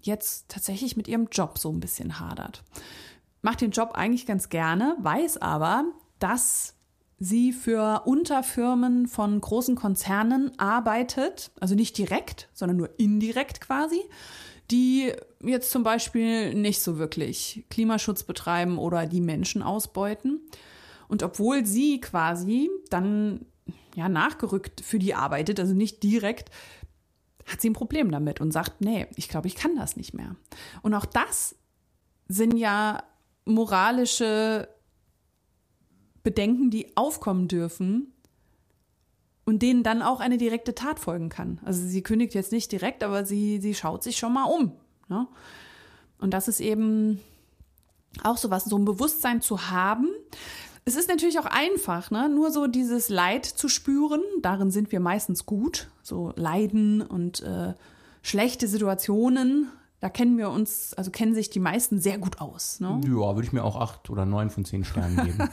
[0.01, 2.63] jetzt tatsächlich mit ihrem Job so ein bisschen hadert.
[3.41, 5.85] Macht den Job eigentlich ganz gerne, weiß aber,
[6.17, 6.76] dass
[7.19, 14.01] sie für Unterfirmen von großen Konzernen arbeitet, also nicht direkt, sondern nur indirekt quasi,
[14.69, 20.41] die jetzt zum Beispiel nicht so wirklich Klimaschutz betreiben oder die Menschen ausbeuten.
[21.07, 23.45] Und obwohl sie quasi dann
[23.95, 26.51] ja nachgerückt für die arbeitet, also nicht direkt,
[27.47, 30.35] hat sie ein Problem damit und sagt, nee, ich glaube, ich kann das nicht mehr.
[30.81, 31.55] Und auch das
[32.27, 33.03] sind ja
[33.45, 34.67] moralische
[36.27, 38.11] Bedenken, die aufkommen dürfen
[39.45, 41.61] und denen dann auch eine direkte Tat folgen kann.
[41.63, 44.73] Also sie kündigt jetzt nicht direkt, aber sie, sie schaut sich schon mal um.
[45.07, 45.25] Ne?
[46.19, 47.21] Und das ist eben
[48.25, 50.09] auch so was, so ein Bewusstsein zu haben.
[50.83, 52.27] Es ist natürlich auch einfach, ne?
[52.27, 54.21] nur so dieses Leid zu spüren.
[54.41, 55.89] Darin sind wir meistens gut.
[56.03, 57.73] So Leiden und äh,
[58.21, 59.69] schlechte Situationen.
[59.99, 62.79] Da kennen wir uns, also kennen sich die meisten sehr gut aus.
[62.79, 63.01] Ne?
[63.05, 65.49] Ja, würde ich mir auch acht oder neun von zehn Sternen geben.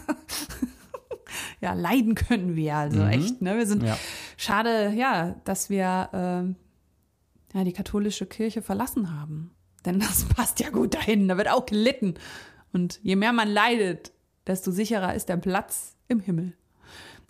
[1.61, 3.41] ja, leiden können wir also echt.
[3.41, 3.57] Ne?
[3.57, 3.97] Wir sind Ja.
[4.37, 6.57] schade, ja, dass wir ähm,
[7.55, 9.55] ja, die katholische Kirche verlassen haben.
[9.87, 12.15] Denn das passt ja gut dahin, da wird auch gelitten.
[12.73, 14.13] Und je mehr man leidet,
[14.47, 16.53] desto sicherer ist der Platz im Himmel.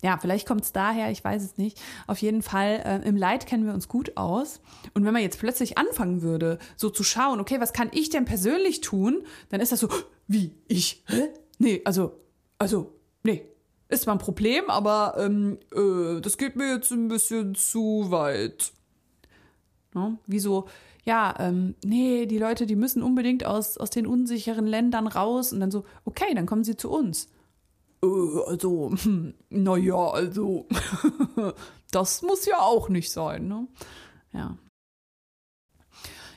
[0.05, 1.81] Ja, vielleicht kommt es daher, ich weiß es nicht.
[2.05, 4.61] Auf jeden Fall, äh, im Leid kennen wir uns gut aus.
[4.93, 8.23] Und wenn man jetzt plötzlich anfangen würde, so zu schauen, okay, was kann ich denn
[8.23, 9.89] persönlich tun, dann ist das so,
[10.27, 11.29] wie, ich, hä?
[11.57, 12.21] Nee, also,
[12.59, 13.47] also, nee.
[13.89, 18.73] Ist zwar ein Problem, aber ähm, äh, das geht mir jetzt ein bisschen zu weit.
[19.95, 20.19] Ne?
[20.27, 20.67] Wie so,
[21.03, 25.61] ja, ähm, nee, die Leute, die müssen unbedingt aus, aus den unsicheren Ländern raus und
[25.61, 27.27] dann so, okay, dann kommen sie zu uns.
[28.05, 30.67] Äh, also, hm, naja, also,
[31.91, 33.67] das muss ja auch nicht sein, ne?
[34.33, 34.57] Ja.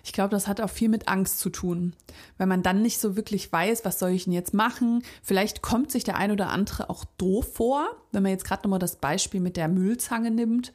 [0.04, 1.94] Ich glaube, das hat auch viel mit Angst zu tun,
[2.38, 5.02] weil man dann nicht so wirklich weiß, was soll ich denn jetzt machen.
[5.22, 8.78] Vielleicht kommt sich der ein oder andere auch doof vor, wenn man jetzt gerade nochmal
[8.78, 10.72] das Beispiel mit der Müllzange nimmt,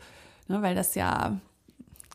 [0.47, 1.39] ne, weil das ja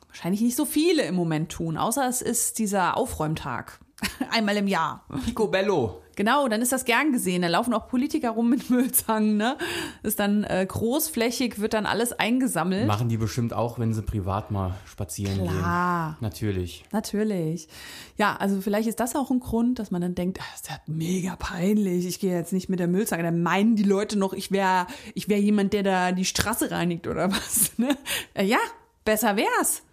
[0.06, 3.80] wahrscheinlich nicht so viele im Moment tun, außer es ist dieser Aufräumtag.
[4.30, 5.04] Einmal im Jahr.
[5.24, 6.02] Picobello.
[6.18, 7.42] Genau, dann ist das gern gesehen.
[7.42, 9.57] Da laufen auch Politiker rum mit Müllzangen, ne?
[10.02, 12.88] Ist dann äh, großflächig, wird dann alles eingesammelt.
[12.88, 16.14] Machen die bestimmt auch, wenn sie privat mal spazieren Klar.
[16.14, 16.16] gehen.
[16.20, 16.85] Natürlich.
[16.90, 17.68] Natürlich.
[18.16, 20.81] Ja, also vielleicht ist das auch ein Grund, dass man dann denkt, ah, ist ja
[20.87, 22.04] mega peinlich.
[22.04, 23.22] Ich gehe jetzt nicht mit der Müllzange.
[23.22, 27.07] Dann meinen die Leute noch, ich wäre ich wär jemand, der da die Straße reinigt
[27.07, 27.78] oder was.
[27.78, 27.96] Ne?
[28.35, 28.59] Äh, ja,
[29.04, 29.85] besser wär's.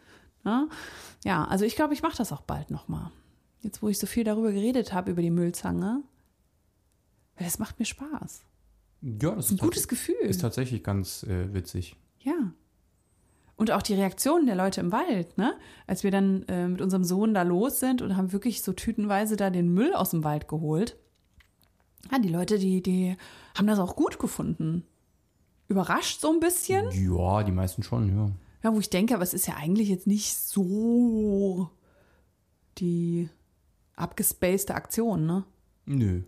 [0.44, 0.70] Ne?
[1.24, 3.12] Ja, also ich glaube, ich mache das auch bald nochmal.
[3.62, 6.02] Jetzt, wo ich so viel darüber geredet habe, über die Müllzange.
[7.38, 8.44] Weil das macht mir Spaß.
[9.02, 10.16] Ja, das Ein gutes Gefühl.
[10.22, 11.96] Ist tatsächlich ganz äh, witzig.
[12.20, 12.54] Ja.
[13.58, 15.56] Und auch die Reaktionen der Leute im Wald, ne?
[15.88, 19.38] Als wir dann äh, mit unserem Sohn da los sind und haben wirklich so tütenweise
[19.38, 20.98] da den Müll aus dem Wald geholt.
[22.12, 23.16] Ja, die Leute, die, die
[23.58, 24.84] haben das auch gut gefunden.
[25.68, 26.90] Überrascht so ein bisschen.
[26.92, 28.30] Ja, die meisten schon, ja.
[28.64, 31.70] Ja, wo ich denke, aber es ist ja eigentlich jetzt nicht so
[32.78, 33.30] die
[33.96, 35.44] abgespacede Aktion, ne?
[35.86, 36.24] Nö.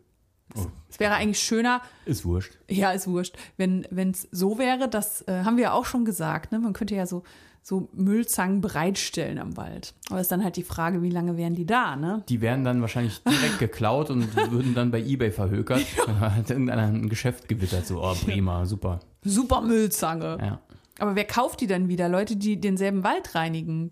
[0.90, 2.58] Es wäre eigentlich schöner, Ist wurscht.
[2.70, 3.36] Ja, ist wurscht.
[3.58, 6.60] Wenn es so wäre, das äh, haben wir ja auch schon gesagt, ne?
[6.60, 7.24] man könnte ja so,
[7.62, 9.94] so Müllzangen bereitstellen am Wald.
[10.10, 12.24] Aber ist dann halt die Frage, wie lange wären die da, ne?
[12.30, 15.86] Die werden dann wahrscheinlich direkt geklaut und würden dann bei Ebay verhökert.
[16.20, 19.02] Hat irgendeiner ein Geschäft gewittert, so, oh, prima, super.
[19.24, 20.38] Super Müllzange.
[20.42, 20.62] Ja.
[21.00, 22.10] Aber wer kauft die dann wieder?
[22.10, 23.92] Leute, die denselben Wald reinigen.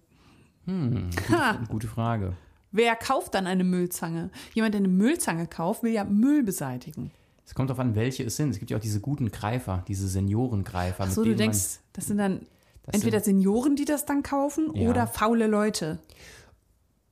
[0.65, 1.60] Hm, Ha.
[1.70, 2.34] gute Frage.
[2.76, 4.30] Wer kauft dann eine Müllzange?
[4.54, 7.10] Jemand, der eine Müllzange kauft, will ja Müll beseitigen.
[7.46, 8.50] Es kommt darauf an, welche es sind.
[8.50, 11.06] Es gibt ja auch diese guten Greifer, diese Seniorengreifer.
[11.08, 12.42] Ach so, du denkst, das sind dann
[12.84, 14.90] Das entweder sind- Senioren, die das dann kaufen, Ja.
[14.90, 16.00] oder faule Leute.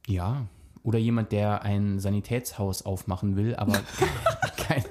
[0.08, 0.48] Ja.
[0.84, 3.74] Oder jemand, der ein Sanitätshaus aufmachen will, aber
[4.58, 4.84] kein,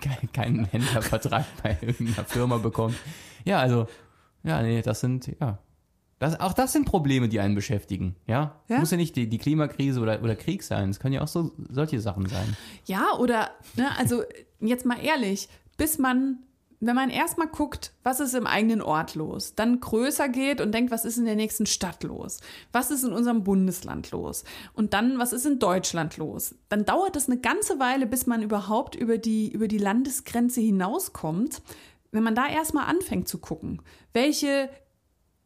[0.00, 2.94] kein, keinen Händlervertrag bei irgendeiner Firma bekommt.
[3.44, 3.88] Ja, also,
[4.44, 5.58] ja, nee, das sind, ja.
[6.22, 8.54] Das, auch das sind Probleme, die einen beschäftigen, ja?
[8.68, 8.78] Ja?
[8.78, 10.88] Muss ja nicht die, die Klimakrise oder, oder Krieg sein.
[10.90, 12.56] Es können ja auch so solche Sachen sein.
[12.84, 14.22] Ja, oder, ne, also
[14.60, 16.38] jetzt mal ehrlich, bis man,
[16.78, 20.92] wenn man erstmal guckt, was ist im eigenen Ort los, dann größer geht und denkt,
[20.92, 22.38] was ist in der nächsten Stadt los,
[22.70, 27.16] was ist in unserem Bundesland los und dann, was ist in Deutschland los, dann dauert
[27.16, 31.62] es eine ganze Weile, bis man überhaupt über die, über die Landesgrenze hinauskommt,
[32.12, 33.82] wenn man da erstmal anfängt zu gucken,
[34.12, 34.70] welche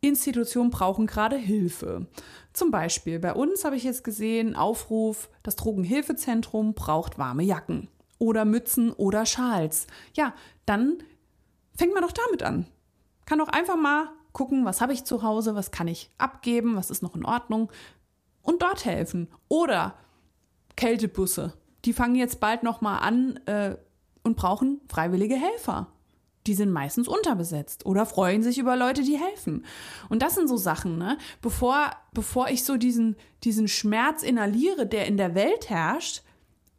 [0.08, 2.06] Institutionen brauchen gerade Hilfe.
[2.52, 7.88] Zum Beispiel bei uns habe ich jetzt gesehen, Aufruf, das Drogenhilfezentrum braucht warme Jacken
[8.18, 9.86] oder Mützen oder Schals.
[10.14, 10.98] Ja, dann
[11.76, 12.66] fängt man doch damit an.
[13.26, 16.90] Kann doch einfach mal gucken, was habe ich zu Hause, was kann ich abgeben, was
[16.90, 17.70] ist noch in Ordnung
[18.42, 19.28] und dort helfen.
[19.48, 19.94] Oder
[20.76, 23.76] Kältebusse, die fangen jetzt bald noch mal an äh,
[24.22, 25.88] und brauchen freiwillige Helfer.
[26.46, 29.64] Die sind meistens unterbesetzt oder freuen sich über Leute, die helfen.
[30.08, 31.18] Und das sind so Sachen, ne?
[31.42, 36.22] Bevor, bevor ich so diesen, diesen Schmerz inhaliere, der in der Welt herrscht,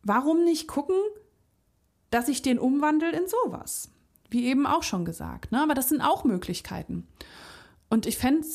[0.03, 0.95] warum nicht gucken,
[2.09, 3.89] dass ich den umwandle in sowas?
[4.29, 5.61] Wie eben auch schon gesagt, ne?
[5.61, 7.05] Aber das sind auch Möglichkeiten.
[7.89, 8.47] Und ich fände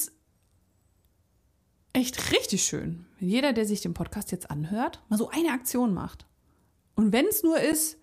[1.93, 5.93] echt richtig schön, wenn jeder, der sich den Podcast jetzt anhört, mal so eine Aktion
[5.93, 6.27] macht.
[6.95, 7.99] Und wenn es nur ist,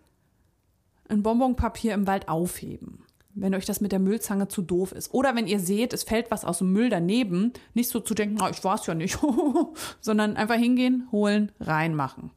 [1.10, 3.04] ein Bonbonpapier im Wald aufheben.
[3.36, 5.14] Wenn euch das mit der Müllzange zu doof ist.
[5.14, 8.36] Oder wenn ihr seht, es fällt was aus dem Müll daneben, nicht so zu denken,
[8.40, 9.18] na, ich war's ja nicht,
[10.02, 12.32] sondern einfach hingehen, holen, reinmachen.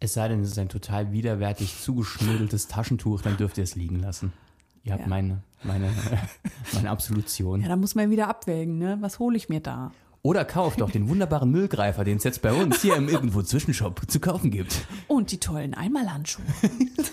[0.00, 4.00] Es sei denn, es ist ein total widerwärtig zugeschnödeltes Taschentuch, dann dürft ihr es liegen
[4.00, 4.32] lassen.
[4.84, 5.08] Ihr habt Ja.
[5.08, 5.90] meine, meine,
[6.74, 7.60] meine Absolution.
[7.62, 8.98] Ja, da muss man wieder abwägen, ne?
[9.00, 9.92] Was hole ich mir da?
[10.26, 14.10] Oder kauft doch den wunderbaren Müllgreifer, den es jetzt bei uns hier im irgendwo Zwischenshop
[14.10, 14.84] zu kaufen gibt.
[15.06, 16.44] Und die tollen Einmalhandschuhe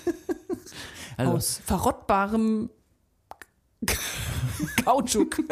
[1.17, 2.71] Also, aus verrottbarem
[4.83, 5.43] Kautschuk.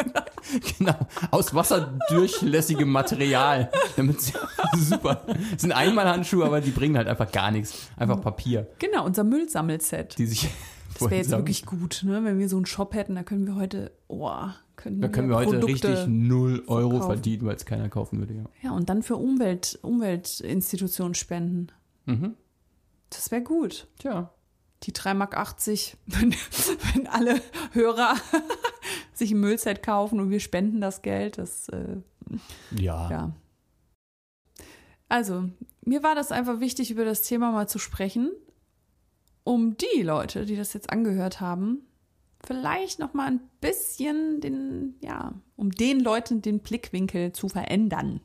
[0.80, 0.96] genau,
[1.30, 3.70] aus wasserdurchlässigem Material.
[3.96, 4.34] Damit
[4.76, 5.22] super.
[5.52, 7.90] Das sind Einmalhandschuhe, aber die bringen halt einfach gar nichts.
[7.96, 10.18] Einfach Papier, genau, unser Müllsammelset.
[10.18, 10.50] die sich.
[10.96, 12.24] Das wäre jetzt wirklich gut, ne?
[12.24, 14.32] Wenn wir so einen Shop hätten, da können wir heute, oh,
[14.82, 17.08] können Da können wir heute Produkte richtig 0 Euro verkaufen.
[17.08, 18.34] verdienen, weil es keiner kaufen würde.
[18.34, 18.44] Ja.
[18.64, 21.68] Ja, und dann für Umwelt, Umweltinstitutionen spenden.
[22.06, 22.36] Mhm.
[23.10, 23.88] Das wäre gut.
[24.00, 24.32] Tja.
[24.84, 25.58] Die 3,80 Mark,
[26.08, 26.36] wenn,
[26.94, 27.42] wenn alle
[27.74, 28.16] Hörer
[29.14, 31.98] sich ein Müllset kaufen und wir spenden das Geld, das, äh,
[32.72, 33.10] Ja.
[33.12, 33.32] ja.
[35.10, 35.50] Also,
[35.84, 38.32] mir war das einfach wichtig, über das Thema mal zu sprechen,
[39.44, 41.82] um die Leute, die das jetzt angehört haben,
[42.46, 48.22] vielleicht noch mal ein bisschen den, ja, um den Leuten den Blickwinkel zu verändern.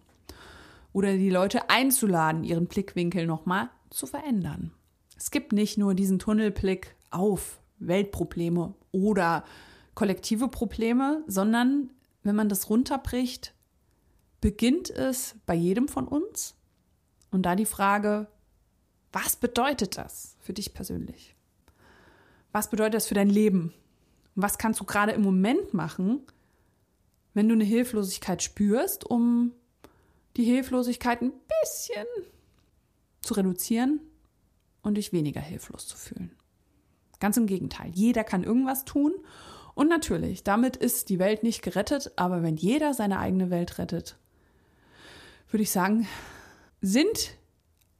[0.92, 4.72] oder die Leute einzuladen, ihren Blickwinkel nochmal zu verändern.
[5.18, 9.44] Es gibt nicht nur diesen Tunnelblick auf Weltprobleme oder
[9.94, 11.90] kollektive Probleme, sondern
[12.22, 13.52] wenn man das runterbricht,
[14.40, 16.54] beginnt es bei jedem von uns.
[17.30, 18.28] Und da die Frage,
[19.12, 21.34] was bedeutet das für dich persönlich?
[22.52, 23.74] Was bedeutet das für dein Leben?
[24.36, 26.20] Und was kannst du gerade im Moment machen,
[27.34, 29.52] wenn du eine Hilflosigkeit spürst, um
[30.36, 32.06] die Hilflosigkeit ein bisschen
[33.22, 34.00] zu reduzieren
[34.82, 36.30] und dich weniger hilflos zu fühlen?
[37.18, 37.90] Ganz im Gegenteil.
[37.94, 39.14] Jeder kann irgendwas tun.
[39.74, 44.16] Und natürlich, damit ist die Welt nicht gerettet, aber wenn jeder seine eigene Welt rettet,
[45.50, 46.06] würde ich sagen,
[46.80, 47.36] sind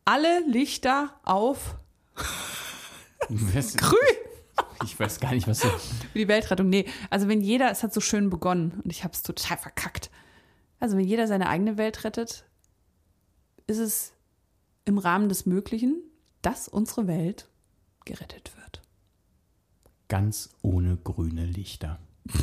[0.04, 1.76] alle Lichter auf
[3.28, 4.25] grün.
[4.84, 5.68] Ich weiß gar nicht, was du.
[5.68, 6.68] Für die Weltrettung.
[6.68, 10.10] Nee, also wenn jeder, es hat so schön begonnen und ich habe es total verkackt.
[10.80, 12.44] Also wenn jeder seine eigene Welt rettet,
[13.66, 14.12] ist es
[14.84, 16.02] im Rahmen des Möglichen,
[16.42, 17.48] dass unsere Welt
[18.04, 18.82] gerettet wird.
[20.08, 21.98] Ganz ohne grüne Lichter.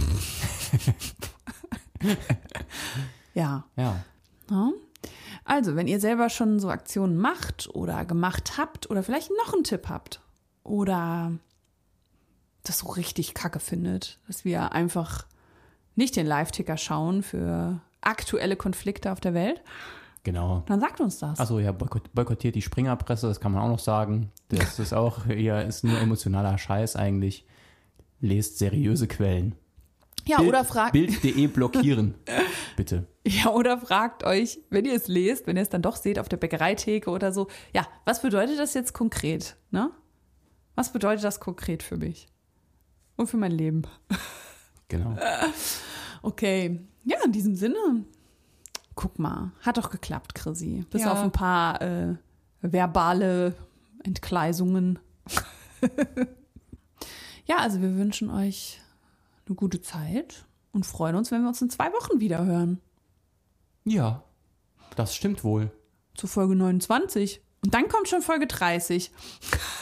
[3.33, 3.65] Ja.
[3.75, 4.03] Ja.
[4.49, 4.71] Ja.
[5.45, 9.63] Also, wenn ihr selber schon so Aktionen macht oder gemacht habt oder vielleicht noch einen
[9.63, 10.21] Tipp habt
[10.63, 11.33] oder
[12.63, 15.25] das so richtig kacke findet, dass wir einfach
[15.95, 19.61] nicht den Live-Ticker schauen für aktuelle Konflikte auf der Welt,
[20.25, 20.63] Genau.
[20.67, 21.37] dann sagt uns das.
[21.39, 24.31] Achso, ja, boykott, boykottiert die Springerpresse, das kann man auch noch sagen.
[24.47, 27.45] Das ist auch, ja, ist nur emotionaler Scheiß eigentlich.
[28.21, 29.55] Lest seriöse Quellen.
[30.25, 32.15] ja, Bild- oder fragt, Bild.de blockieren.
[32.77, 33.05] Bitte.
[33.27, 36.29] ja, oder fragt euch, wenn ihr es lest, wenn ihr es dann doch seht auf
[36.29, 39.57] der Bäckereitheke oder so, ja, was bedeutet das jetzt konkret?
[39.71, 39.91] Ne?
[40.75, 42.27] Was bedeutet das konkret für mich?
[43.15, 43.83] Und für mein Leben?
[44.87, 45.17] Genau.
[46.25, 48.05] Okay, ja, in diesem Sinne.
[48.95, 50.85] Guck mal, hat doch geklappt, Chrissy.
[50.89, 51.11] Bis Ja.
[51.11, 52.15] auf ein paar äh,
[52.61, 53.55] verbale
[54.05, 54.99] Entgleisungen.
[57.45, 58.79] ja, also wir wünschen euch
[59.47, 62.79] eine gute Zeit und freuen uns, wenn wir uns in zwei Wochen wieder hören.
[63.83, 64.23] Ja,
[64.95, 65.71] das stimmt wohl.
[66.15, 67.41] Zur Folge 29.
[67.63, 69.11] Und dann kommt schon Folge 30.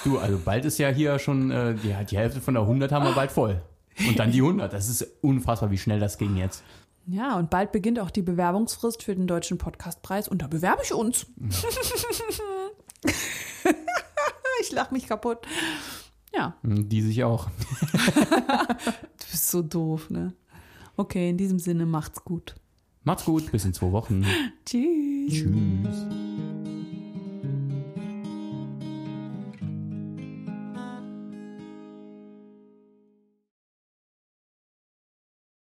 [0.04, 3.06] Du, also bald ist ja hier schon, äh, die, die Hälfte von der 100 haben
[3.06, 3.62] wir bald voll.
[4.08, 4.72] Und dann die 100.
[4.72, 6.64] Das ist unfassbar, wie schnell das ging jetzt.
[7.08, 10.94] Ja, und bald beginnt auch die Bewerbungsfrist für den Deutschen Podcastpreis und da bewerbe ich
[10.94, 11.26] uns.
[14.62, 15.40] ich lach mich kaputt.
[16.34, 17.50] Ja, Die sich auch.
[17.94, 20.34] du bist so doof, ne?
[20.96, 22.56] Okay, in diesem Sinne macht's gut.
[23.04, 24.26] Macht's gut, bis in zwei Wochen.
[24.66, 25.34] Tschüss.
[25.34, 26.06] Tschüss.